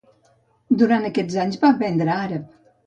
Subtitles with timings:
[0.81, 2.53] Durant aquests anys va aprendre àrab.